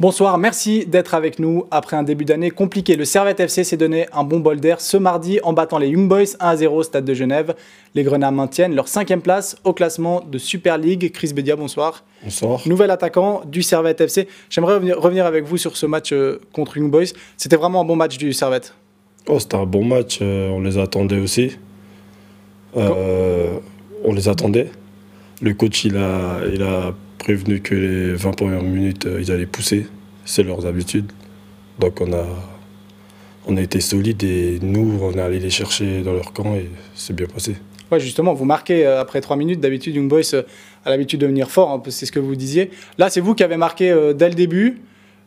[0.00, 1.66] Bonsoir, merci d'être avec nous.
[1.70, 4.96] Après un début d'année compliqué, le Servette FC s'est donné un bon bol d'air ce
[4.96, 7.54] mardi en battant les Young Boys 1 0 au stade de Genève.
[7.94, 11.12] Les Grenats maintiennent leur cinquième place au classement de Super League.
[11.12, 12.02] Chris Bedia, bonsoir.
[12.24, 12.66] Bonsoir.
[12.66, 14.26] Nouvel attaquant du Servette FC.
[14.48, 17.12] J'aimerais revenir, avec vous sur ce match euh, contre Young Boys.
[17.36, 18.72] C'était vraiment un bon match du Servette.
[19.28, 20.20] Oh, c'était un bon match.
[20.22, 21.58] Euh, on les attendait aussi.
[22.74, 23.58] Euh,
[24.02, 24.70] on les attendait.
[25.42, 29.46] Le coach, il a, il a prévenu que les 20 premières minutes, euh, ils allaient
[29.46, 29.86] pousser.
[30.24, 31.12] C'est leurs habitudes.
[31.78, 32.26] Donc on a,
[33.46, 36.68] on a été solide et nous, on est allé les chercher dans leur camp et
[36.94, 37.56] c'est bien passé.
[37.92, 39.60] Ouais, justement, vous marquez euh, après 3 minutes.
[39.60, 40.42] D'habitude, Young Boys euh,
[40.84, 42.70] a l'habitude de venir fort, hein, c'est ce que vous disiez.
[42.98, 44.80] Là, c'est vous qui avez marqué dès le début.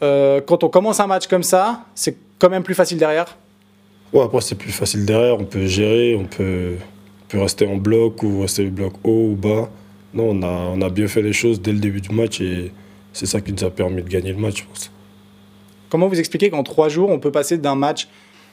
[0.00, 3.38] quand on commence un match comme ça, c'est quand même plus facile derrière
[4.12, 5.38] Ouais, après, c'est plus facile derrière.
[5.38, 9.30] On peut gérer, on peut, on peut rester en bloc ou rester le bloc haut
[9.32, 9.68] ou bas.
[10.16, 12.72] Non, on a, on a bien fait les choses dès le début du match et
[13.12, 14.90] c'est ça qui nous a permis de gagner le match, je pense.
[15.90, 18.08] Comment vous expliquez qu'en trois jours, on peut passer d'un match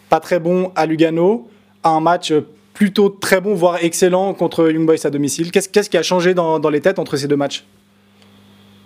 [0.10, 1.48] pas très bon à Lugano
[1.82, 2.34] à un match
[2.74, 5.52] plutôt très bon, voire excellent contre Young Boys à domicile?
[5.52, 7.64] Qu'est-ce qui a changé dans, les têtes entre ces deux matchs?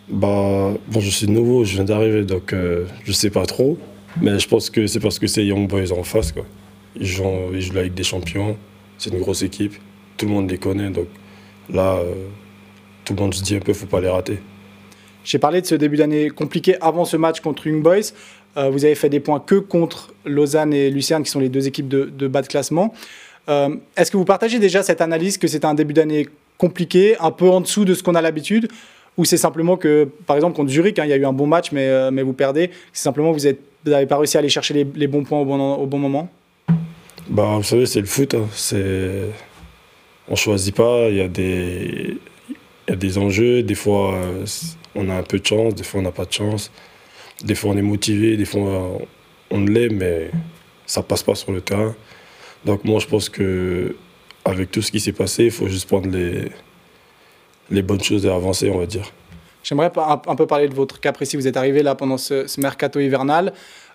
[0.08, 3.78] Bah, bon, je suis nouveau, je viens d'arriver, donc euh, je sais pas trop.
[4.22, 6.32] Mais je pense que c'est parce que c'est Young Boys en face.
[6.32, 6.46] Quoi.
[6.96, 7.23] Ils, jouent,
[7.54, 8.56] ils jouent Ligue des Champions,
[9.00, 9.73] c'est une grosse équipe,
[10.16, 10.92] tout le monde les connaît.
[10.92, 11.08] Donc
[11.70, 12.14] là, euh,
[13.08, 14.40] tout le monde se dit un peu, faut pas les rater.
[15.24, 18.12] J'ai parlé de ce début d'année compliqué avant ce match contre Young Boys.
[18.58, 21.68] Euh, vous avez fait des points que contre Lausanne et Lucerne, qui sont les deux
[21.68, 22.94] équipes de, bas de classement.
[23.50, 27.32] Euh, est-ce que vous partagez déjà cette analyse que c'était un début d'année compliqué, un
[27.32, 28.68] peu en dessous de ce qu'on a l'habitude
[29.18, 31.48] ou c'est simplement que, par exemple, contre Zurich, hein, il y a eu un bon
[31.48, 32.70] match, mais, euh, mais vous perdez.
[32.94, 35.74] C'est simplement que vous n'avez pas réussi à aller chercher les, bons points au bon,
[35.74, 36.30] au bon moment?
[37.28, 38.36] Bah, Vous savez, c'est le foot.
[38.36, 38.48] Hein.
[38.54, 39.24] C'est...
[40.28, 41.10] On ne choisit pas.
[41.10, 42.18] Il y a des
[42.90, 43.64] y a des enjeux.
[43.64, 44.46] Des fois, euh,
[44.96, 46.72] on a un peu de chance, des fois, on n'a pas de chance.
[47.44, 48.98] Des fois, on est motivé, des fois,
[49.52, 50.32] on l'est, mais
[50.86, 51.96] ça passe pas sur le terrain.
[52.66, 53.96] Donc, moi, je pense que
[54.46, 56.52] avec tout ce qui s'est passé, il faut juste prendre les,
[57.70, 59.11] les bonnes choses et avancer, on va dire.
[59.64, 61.36] J'aimerais un peu parler de votre cas précis.
[61.36, 63.54] Vous êtes arrivé là pendant ce mercato hivernal.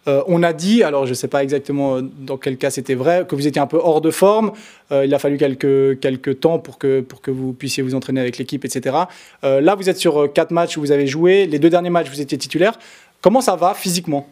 [0.09, 2.97] Euh, on a dit, alors je ne sais pas exactement euh, dans quel cas c'était
[2.97, 4.53] vrai, que vous étiez un peu hors de forme.
[4.91, 8.21] Euh, il a fallu quelques, quelques temps pour que, pour que vous puissiez vous entraîner
[8.21, 8.97] avec l'équipe, etc.
[9.43, 11.47] là, vous êtes sur quatre matchs où vous avez joué.
[11.47, 12.79] Les deux derniers matchs, vous étiez titulaire.
[13.21, 14.29] Comment ça va physiquement?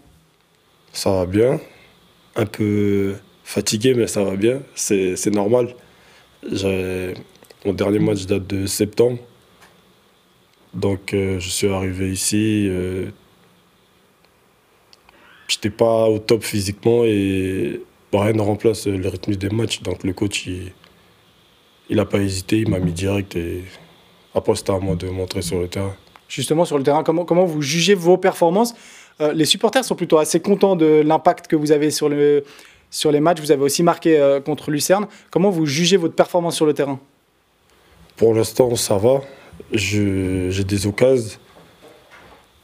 [0.92, 1.60] Ça va bien.
[2.34, 3.14] Un peu
[3.44, 4.60] fatigué, mais ça va bien.
[4.74, 5.74] C'est normal.
[6.42, 9.18] Mon dernier match date de septembre.
[10.74, 12.68] Donc, je suis arrivé ici
[15.50, 17.80] j'étais pas au top physiquement et
[18.12, 19.82] rien ne remplace le rythme des matchs.
[19.82, 23.64] Donc le coach, il n'a pas hésité, il m'a mis direct et
[24.34, 25.94] après c'était à moi de montrer sur le terrain.
[26.28, 28.74] Justement, sur le terrain, comment, comment vous jugez vos performances?
[29.20, 32.44] Euh, Les supporters sont plutôt assez contents de l'impact que vous avez sur, le,
[32.88, 33.40] sur les matchs.
[33.40, 35.08] Vous avez aussi marqué euh, contre Lucerne.
[35.32, 37.00] Comment vous jugez votre performance sur le terrain?
[38.16, 39.22] Pour l'instant, ça va.
[39.72, 41.36] J'ai des occasions.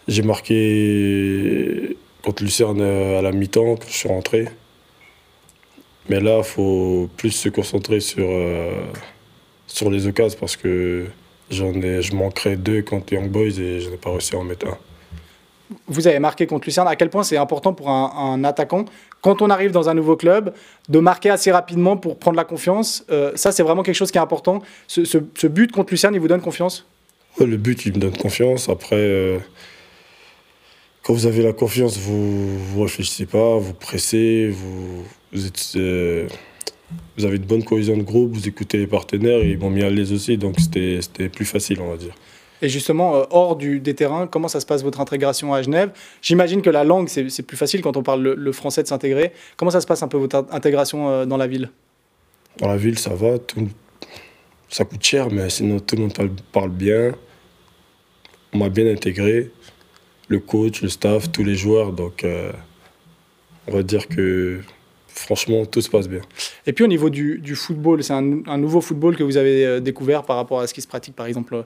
[0.06, 4.49] J'ai marqué contre Lucerne euh, à la mi-temps, je suis rentré.
[6.09, 8.82] Mais là, il faut plus se concentrer sur, euh,
[9.66, 11.06] sur les occasions parce que
[11.50, 14.44] j'en ai, je manquerai deux contre Young Boys et je n'ai pas réussi à en
[14.44, 14.78] mettre un.
[15.88, 16.87] Vous avez marqué contre Lucerne.
[16.87, 18.84] À quel point c'est important pour un, attaquant,
[19.21, 20.55] quand on arrive dans un nouveau club,
[20.88, 23.05] de marquer assez rapidement pour prendre la confiance?
[23.10, 24.62] Euh, Ça, c'est vraiment quelque chose qui est important.
[24.87, 26.87] Ce, ce, but contre Lucerne, il vous donne confiance?
[27.41, 28.69] Le but, il me donne confiance.
[28.69, 29.41] Après,
[31.06, 36.27] quand vous avez la confiance, vous ne réfléchissez pas, vous pressez, vous, vous, êtes, euh,
[37.17, 39.84] vous avez une bonne cohésion de groupe, vous écoutez les partenaires, et ils m'ont mis
[39.84, 42.12] à l'aise aussi, donc c'était plus facile, on va dire.
[42.61, 45.93] Et justement, euh, hors du, des terrains, comment ça se passe votre intégration à Genève?
[46.22, 49.33] J'imagine que la langue, c'est plus facile quand on parle le, français de s'intégrer.
[49.56, 51.71] Comment ça se passe un peu votre intégration euh, dans la ville?
[52.59, 53.38] Dans la ville, ça va.
[53.38, 53.69] Tout,
[54.69, 56.15] ça coûte cher, mais sinon tout le monde
[56.50, 57.15] parle bien.
[58.53, 59.53] On m'a bien intégré
[60.28, 61.93] le coach, le staff, tous les joueurs.
[61.93, 62.52] Donc, euh,
[63.67, 64.61] on va dire que
[65.08, 66.20] franchement, tout se passe bien.
[66.67, 70.23] Et puis au niveau du, football, c'est un, nouveau football que vous avez euh, découvert
[70.25, 71.64] par rapport à ce qui se pratique par exemple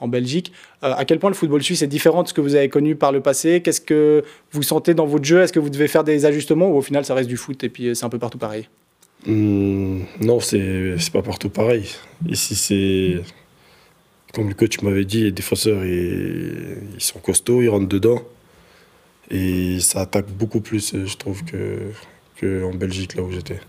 [0.00, 0.52] en Belgique.
[0.82, 2.94] Euh, à quel point le football suisse est différent de ce que vous avez connu
[2.96, 3.60] par le passé?
[3.60, 5.42] Qu'est-ce que vous sentez dans votre jeu?
[5.42, 7.68] Est-ce que vous devez faire des ajustements ou au final ça reste du foot et
[7.68, 8.68] puis c'est un peu partout pareil?
[9.26, 11.88] Mmh, Non, c'est pas partout pareil.
[12.28, 13.22] Ici c'est
[14.32, 18.22] comme le coach m'avait dit, les défenseurs, ils, sont costauds, ils rentrent dedans.
[19.30, 23.60] Et ça attaque beaucoup plus, je trouve, qu'en en Belgique, là où j'étais.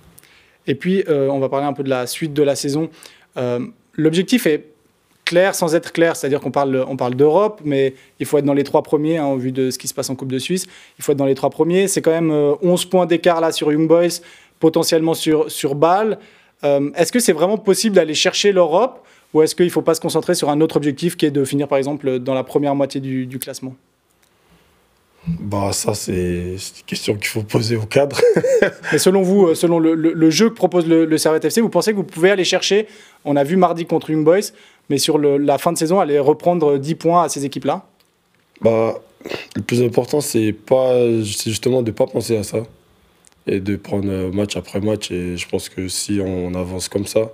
[0.65, 2.89] Et puis, euh, on va parler un peu de la suite de la saison.
[3.37, 3.59] Euh,
[3.93, 4.67] l'objectif est
[5.25, 6.15] clair sans être clair.
[6.15, 9.27] C'est-à-dire qu'on parle, on parle d'Europe, mais il faut être dans les trois premiers, hein,
[9.27, 10.65] au vu de ce qui se passe en Coupe de Suisse.
[10.97, 11.89] Il faut être dans les trois premiers.
[11.89, 14.21] C'est quand même 11 points d'écart là sur Young Boys,
[14.59, 16.19] potentiellement sur, sur Bâle.
[16.63, 20.01] est-ce que c'est vraiment possible d'aller chercher l'Europe ou est-ce qu'il ne faut pas se
[20.01, 23.01] concentrer sur un autre objectif qui est de finir par exemple dans la première moitié
[23.01, 23.75] du, du classement?
[25.25, 28.19] Bah, ça, c'est une question qu'il faut poser au cadre.
[28.91, 31.91] Mais selon vous, euh, selon le, jeu que propose le, le Servette FC, vous pensez
[31.91, 32.87] que vous pouvez aller chercher,
[33.23, 34.51] on a vu mardi contre Young Boys,
[34.89, 37.85] mais sur la fin de saison, aller reprendre 10 points à ces équipes-là?
[38.61, 39.01] Bah,
[39.55, 42.63] Le plus important, c'est pas, justement de ne pas penser à ça
[43.47, 45.09] et de prendre match après match.
[45.11, 47.31] Et je pense que si on avance comme ça,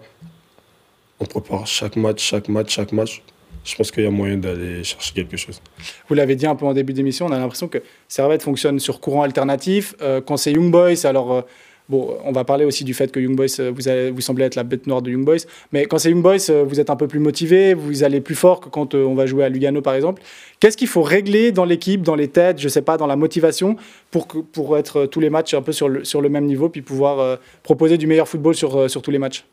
[1.20, 3.22] on prépare chaque match, chaque match, chaque match
[3.64, 5.62] je pense qu'il y a moyen d'aller chercher quelque chose.
[6.08, 9.00] Vous l'avez dit un peu en début d'émission, on a l'impression que Servette fonctionne sur
[9.00, 9.96] courant alternatif.
[10.02, 11.42] Euh, quand c'est Young Boys, alors euh,
[11.88, 14.56] bon, on va parler aussi du fait que Young Boys, euh, vous, vous semblez être
[14.56, 17.08] la bête noire de Young Boys, mais quand c'est Young Boys, vous êtes un peu
[17.08, 20.22] plus motivé, vous allez plus fort que quand on va jouer à Lugano par exemple.
[20.60, 23.76] Qu'est-ce qu'il faut régler dans l'équipe, dans les têtes, je sais pas, dans la motivation
[24.10, 26.70] pour, que, pour être tous les matchs un peu sur le, sur le même niveau,
[26.70, 29.46] puis pouvoir proposer du meilleur football sur, sur tous les matchs?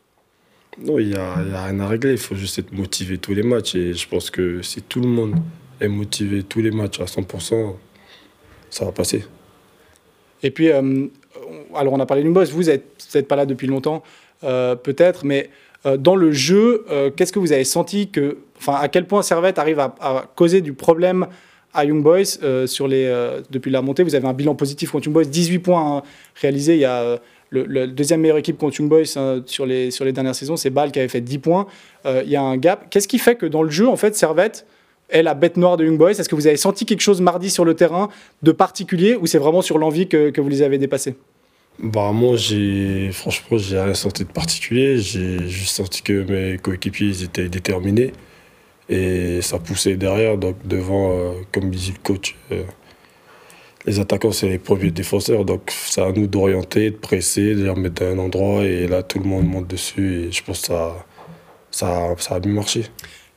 [0.79, 2.11] Non, il n'y a, a, rien à régler.
[2.11, 3.75] Il faut juste être motivé tous les matchs.
[3.75, 5.35] Et je pense que si tout le monde
[5.81, 7.75] est motivé tous les matchs à 100%,
[8.69, 9.25] ça va passer.
[10.43, 11.07] Et puis, euh,
[11.75, 12.51] alors on a parlé d'une boss.
[12.51, 14.03] Vous n'êtes pas là depuis longtemps,
[14.43, 15.49] euh, peut-être, mais
[15.85, 16.85] euh, dans le jeu,
[17.15, 20.61] qu'est-ce que vous avez senti que, enfin, à quel point Servette arrive à, à causer
[20.61, 21.27] du problème
[21.73, 23.11] à Young Boys sur les,
[23.49, 24.03] depuis la montée?
[24.03, 26.03] Vous avez un bilan positif contre Young Boys, 18 points hein,
[26.35, 26.75] réalisés.
[26.75, 30.11] Il y a le, deuxième meilleure équipe contre Young Boys hein, sur, les, sur les
[30.11, 31.67] dernières saisons, c'est Bâle qui avait fait 10 points.
[32.05, 32.87] Euh, il y a un gap.
[32.89, 34.65] Qu'est-ce qui fait que dans le jeu, en fait, Servette
[35.09, 36.11] est la bête noire de Young Boys?
[36.11, 38.09] Est-ce que vous avez senti quelque chose mardi sur le terrain
[38.43, 41.15] de particulier ou c'est vraiment sur l'envie que, que, vous les avez dépassés?
[41.79, 47.21] Bah moi j'ai franchement j'ai rien senti de particulier j'ai juste senti que mes coéquipiers
[47.21, 48.13] étaient déterminés
[48.89, 52.63] et ça poussait derrière donc devant euh, comme dit le coach euh,
[53.87, 55.45] les attaquants, c'est les premiers défenseurs.
[55.45, 58.65] Donc, c'est à nous d'orienter, de presser, de les remettre à un endroit.
[58.65, 60.25] Et là, tout le monde monte dessus.
[60.25, 61.05] Et je pense que ça,
[61.71, 62.83] ça, ça a bien marché.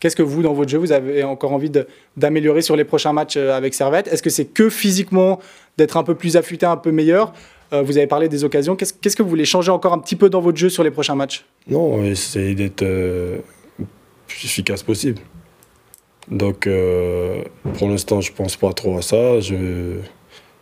[0.00, 1.70] Qu'est-ce que vous, dans votre jeu, vous avez encore envie
[2.16, 4.08] d'améliorer sur les prochains matchs euh, avec Servette?
[4.08, 5.38] Est-ce que c'est que physiquement
[5.78, 7.32] d'être un peu plus affûté, un peu meilleur?
[7.72, 8.74] Euh, Vous avez parlé des occasions.
[8.74, 11.14] Qu'est-ce que vous voulez changer encore un petit peu dans votre jeu sur les prochains
[11.14, 11.44] matchs?
[11.68, 13.38] Non, essayer d'être euh,
[14.26, 15.20] plus efficace possible.
[16.28, 16.68] Donc,
[17.74, 19.40] pour l'instant, je pense pas trop à ça.
[19.40, 19.96] Je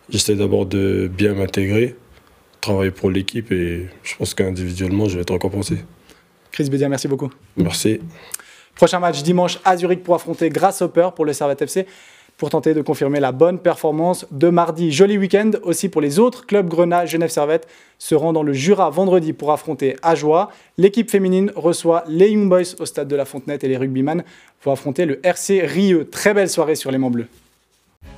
[0.09, 1.95] J'essaie d'abord de bien m'intégrer,
[2.61, 5.77] travailler pour l'équipe et je pense qu'individuellement, je vais être récompensé.
[6.51, 7.29] Chris Bédia, merci beaucoup.
[7.57, 7.99] Merci.
[8.75, 11.85] Prochain match dimanche à Zurich pour affronter Grasshopper pour le Servette FC
[12.39, 14.93] pour tenter de confirmer la bonne performance de mardi.
[14.93, 17.67] Joli week-end aussi pour les autres clubs Grenat, Genève Servette
[17.97, 20.49] se rend dans le Jura vendredi pour affronter Ajoie.
[20.77, 24.23] L'équipe féminine reçoit les Young Boys au stade de la Fontenette et les rugbyman
[24.63, 26.07] vont affronter le RC Rieux.
[26.09, 27.27] Très belle soirée sur les Mans Bleus.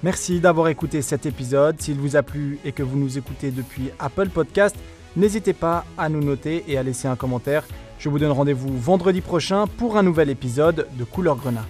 [0.03, 1.79] Merci d'avoir écouté cet épisode.
[1.79, 4.75] S'il vous a plu et que vous nous écoutez depuis Apple Podcast,
[5.15, 7.65] n'hésitez pas à nous noter et à laisser un commentaire.
[7.99, 11.65] Je vous donne rendez-vous vendredi prochain pour un nouvel épisode de Couleur Grenat.